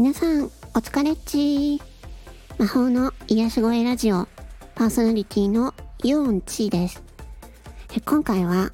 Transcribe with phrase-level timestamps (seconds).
[0.00, 0.48] 皆さん、お
[0.78, 1.78] 疲れっち
[2.56, 4.28] 魔法の癒し声ラジオ、
[4.74, 7.02] パーソナリティのヨーンチーです。
[8.06, 8.72] 今回は、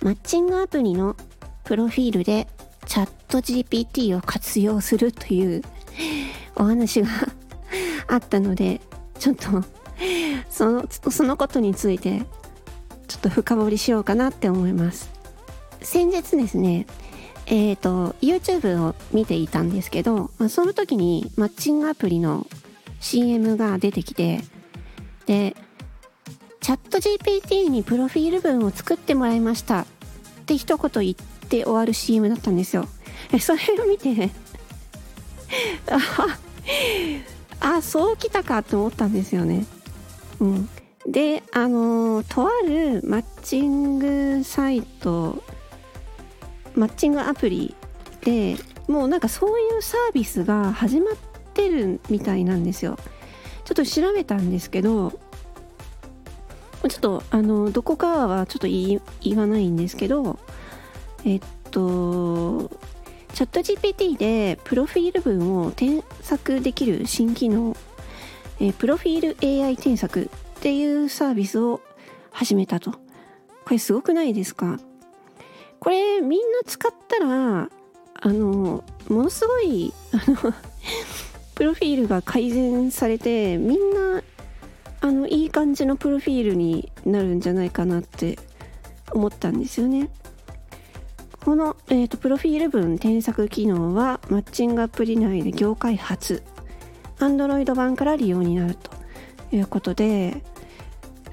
[0.00, 1.16] マッチングアプリの
[1.64, 2.48] プロフィールで
[2.86, 5.62] チャット GPT を活用するという
[6.56, 7.08] お話が
[8.06, 8.80] あったので、
[9.18, 9.44] ちょっと、
[10.48, 12.22] その、そのことについて、
[13.06, 15.10] ちょっと深掘りしようかなって思います。
[15.82, 16.86] 先日ですね、
[17.50, 22.46] えっ、ー、と、YouTube を見ていたんですけど、まあ、その時にマッチングアプリの
[23.00, 24.42] CM が出てきて、
[25.26, 25.56] で、
[26.60, 29.86] チャット GPT にプロフィール文を作ってもらいましたっ
[30.44, 31.14] て一言言っ
[31.48, 32.86] て終わる CM だったんですよ。
[33.40, 34.30] それを見て
[37.60, 39.64] あ、あ、そうきたかって思ったんですよね。
[40.40, 40.68] うん。
[41.06, 45.42] で、あのとあるマッチングサイト
[46.78, 47.74] マッチングアプリ
[48.22, 51.14] でもうなんかそういうサービスが始まっ
[51.54, 52.98] てるみたいなんですよ。
[53.64, 55.10] ちょっと調べたんですけど
[56.88, 60.38] ちょっとあのどこかはちょっと言わないんですけど
[61.24, 61.40] えっ
[61.70, 62.70] と
[63.34, 67.76] チャット GPT でプロフィール文を添削できる新機能、
[68.58, 71.80] えプロフィール AI 添削っていうサービスを
[72.30, 72.92] 始めたと。
[72.92, 72.98] こ
[73.72, 74.80] れすごくないですか？
[75.80, 77.70] これみんな使ったら
[78.20, 80.54] あのものすごいあの
[81.54, 84.22] プロフィールが改善されてみんな
[85.00, 88.38] あのいい感じのプロフィールになるんじゃないかなって
[89.12, 90.10] 思ったんですよね。
[91.44, 96.42] この、えーと、プロフィール文添削機能はマッチングアプリ内で業界初
[97.20, 98.90] Android 版から利用になると
[99.56, 100.42] いうことで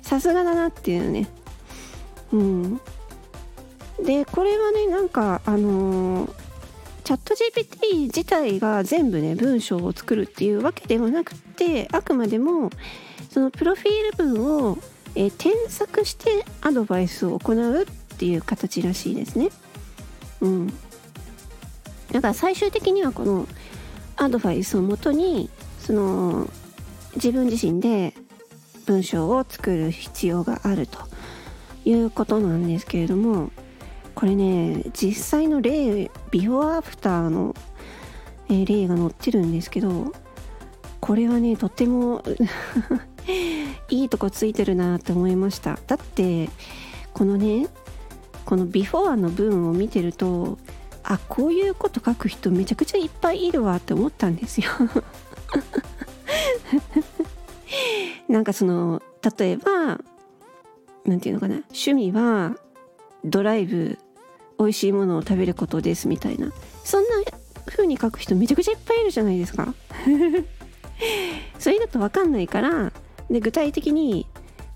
[0.00, 1.28] さすがだなっていうね
[2.32, 2.80] うん
[4.04, 6.32] でこれはねなんかあのー、
[7.04, 12.70] チャット GPT 自体が全部ね文章を作るっていうわけではなくてあくまでも
[13.30, 14.78] そのプロフィール文を、
[15.14, 19.50] えー、添削してアドバイスを行うっていう形らしいですね。
[20.40, 20.66] うん、
[22.10, 23.46] だから最終的にはこの
[24.16, 26.48] アドバイスをもとにその
[27.14, 28.14] 自分自身で
[28.86, 30.98] 文章を作る必要があると。
[31.90, 33.50] いうことなんですけれども
[34.14, 37.54] これね実際の例ビフォーアフターの、
[38.48, 40.12] えー、例が載ってるんですけど
[41.00, 42.22] これはねとても
[43.88, 45.78] いいとこついてるなって思いました。
[45.86, 46.48] だって
[47.12, 47.68] このね
[48.44, 50.58] このビフォーの文を見てると
[51.02, 54.70] あこういうこと書く人めちゃくちゃいっぱいいるわって思ったんですよ。
[58.28, 59.02] なんかその
[59.38, 60.00] 例えば
[61.04, 61.54] 何て言うのかな。
[61.70, 62.56] 趣味は
[63.24, 63.98] ドライブ
[64.58, 66.52] 美味しいものを食べることですみたいな。
[66.84, 67.08] そんな
[67.66, 69.74] 風に書く人めちゃくちゃいっぱいいるじゃないですか。
[71.58, 72.92] それだと分かんないから
[73.30, 74.26] で具体的に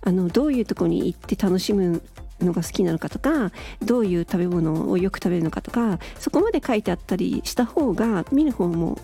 [0.03, 2.03] あのどういうとこに行って楽しむ
[2.41, 3.53] のが好きなのかとか
[3.83, 8.99] どういう食べ物をよく食べるのかとかそこまで書いてあったりした方が見る方も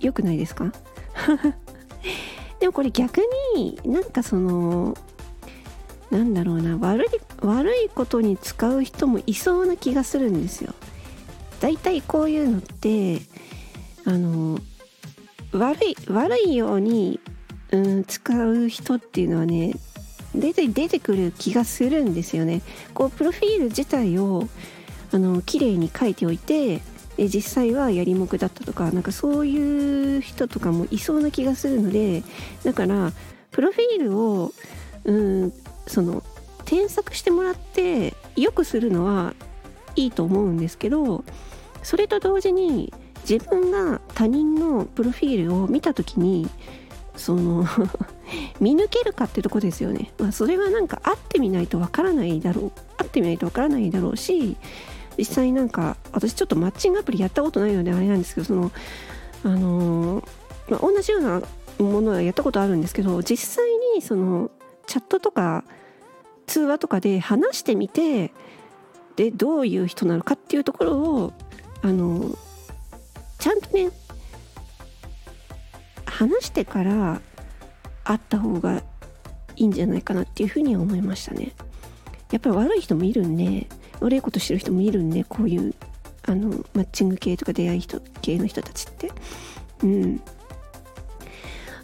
[0.00, 0.72] 良くないですか？
[2.60, 3.20] でもこれ逆
[3.54, 4.96] になんかその
[6.10, 7.08] なんだろうな悪い
[7.40, 10.74] 悪いことに使う人もいそうな気がするんですよ。
[11.60, 13.20] だいたいこういうのって
[14.04, 14.58] あの
[15.52, 17.20] 悪い悪いように、
[17.70, 19.74] うん、使う人っていうのはね
[20.34, 22.62] 出て出てくる気がするんですよね。
[22.94, 24.48] こうプロフィール自体を
[25.12, 26.80] あの綺麗に書いておいて
[27.16, 32.22] で実際はやりもくだったとかなんかそういう人とかもいそうな気がするので
[32.64, 33.12] だから
[33.50, 34.52] プロフィールを
[35.04, 35.52] うん
[35.86, 36.22] その
[36.64, 39.34] 添削してもらってよくするのは
[39.96, 41.24] いいと思うんですけど
[41.82, 42.92] それと同時に
[43.28, 46.48] 自分が他人のプロフィールを見た時に
[47.16, 47.66] その
[48.60, 54.56] 見抜けるかってとこですよね、まあ、それはなんか会ってみないとわからないだろう会ってみないとわからないだろうし
[55.18, 58.70] 実際なんか私ちょっとマッチングアプリやったことないのであれなんですけどその
[59.42, 60.24] あのー、
[60.68, 61.42] まあ、同じような
[61.78, 64.50] ものはやったことあるんですけど実際にその
[64.90, 65.62] チャットとか
[66.48, 68.32] 通話とかで話してみて
[69.14, 71.32] でどういう人なのかっていうところを
[71.82, 72.36] あの
[73.38, 73.90] ちゃんとね
[76.06, 77.20] 話してから
[78.02, 78.82] 会った方が
[79.54, 81.52] いいんじゃないかなっていうふうには思いましたね。
[82.32, 83.68] やっぱり悪い人もいるんで
[84.00, 85.72] 悪いことしてる人もいるんでこういう
[86.26, 89.12] あのマッチング系とか出会い人系の人たちって。
[89.84, 90.20] うん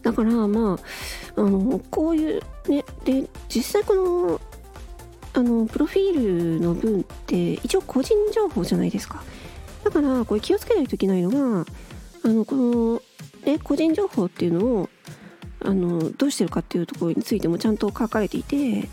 [0.07, 0.79] だからま
[1.35, 4.41] ああのこういうねで実際この
[5.33, 9.25] あのプロフィールの文って一応個人情報じゃないですか。
[9.83, 11.67] だからこれ気をつけないといけないのが
[12.23, 13.03] あのこの、
[13.45, 14.89] ね、個人情報っていうのを
[15.61, 18.89] あのどうしてるかっていうところについてもちゃんと書かれていてえっ、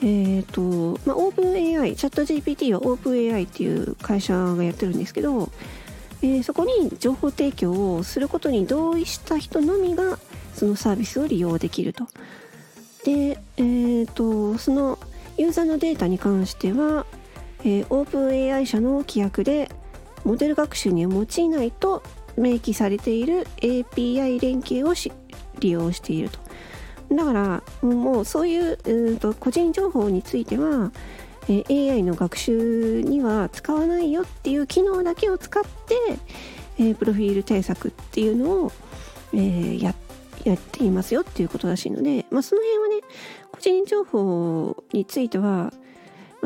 [0.00, 5.50] ー、とまあ OpenAI チャット GPT は OpenAI っていう会社がやってるんですけど、
[6.22, 10.18] えー、そこに情報提供をすることに同意した人のみが
[10.54, 12.06] そのサービスを利用できると。
[13.04, 14.98] で、えーと、その
[15.36, 17.04] ユーザーのデータに関しては、
[17.64, 19.68] えー、OpenAI 社の規約で
[20.24, 22.02] モデル学習には用いないと
[22.36, 24.94] 明記されている API 連携を
[25.58, 26.38] 利用していると。
[27.14, 30.92] だからもうそういううんと個人情報については、
[31.48, 36.18] え、AI の学習には使わないよっていう機能だけを使って、
[36.78, 38.72] え、プロフィール対策っていうのを、
[39.34, 39.94] え、や
[40.44, 43.02] やっていますよっていうことらしいので、まあ、その辺はね
[43.52, 45.72] 個人情報については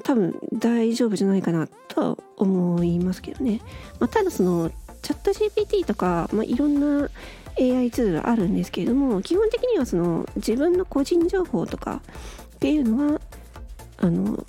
[0.04, 3.60] 多分大丈夫じゃないかなとは思いますけどね、
[3.98, 4.70] まあ、ただその
[5.00, 7.08] チャット GPT とか、まあ、いろんな
[7.58, 12.02] AI ツールあるんですけれども基本的にはその自分の個人情報とか
[12.56, 13.20] っていうのは
[13.98, 14.44] あの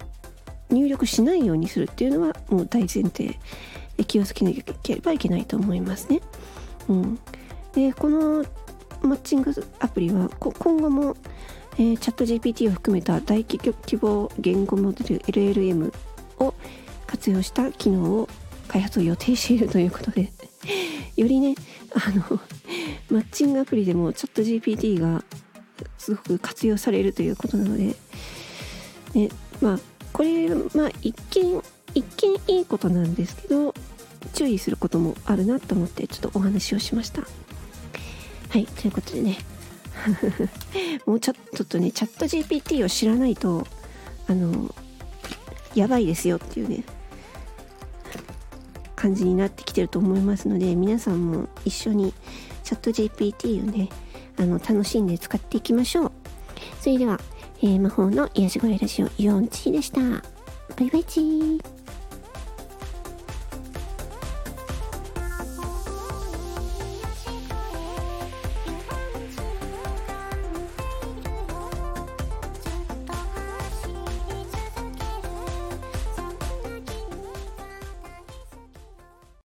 [0.70, 3.40] 入力しないようにするっていうのはもう大前提
[4.06, 4.52] 気をつけな
[4.84, 6.22] ければいけないと思いますね。
[6.90, 7.20] うん、
[7.74, 8.46] でこの
[9.02, 11.16] マッチングアプリは今後も、
[11.74, 13.60] えー、チャット GPT を含めた大規
[14.00, 15.94] 模言語モデル LLM
[16.40, 16.54] を
[17.06, 18.30] 活用した機能を
[18.68, 20.32] 開発を予定しているということで
[21.16, 21.56] よりね
[21.94, 22.40] あの
[23.10, 25.24] マッチングアプリでもチャット GPT が
[25.98, 27.96] すごく活用されるということなので、
[29.14, 29.30] ね、
[29.62, 29.80] まあ
[30.18, 31.62] これまあ一見
[31.94, 32.04] 一
[32.48, 33.76] 見いいことなんですけど
[34.34, 37.22] 注意することもあるなと思ってちょっとお話をしました。
[37.22, 39.38] はいということでね。
[41.06, 43.68] もうちょっとねチャット GPT を知らないと
[44.28, 44.74] あの
[45.76, 46.84] やばいですよっていうね
[48.96, 52.12] 感じになってきてると思いますので皆さんも一緒に
[52.64, 53.90] チャット GPT をね
[54.40, 56.12] あの楽しんで使っていきましょう。
[56.82, 57.20] それでは、
[57.62, 60.00] えー、魔法の癒し声ラジオ4チでした。
[60.02, 60.22] バ
[60.82, 61.77] イバイチー。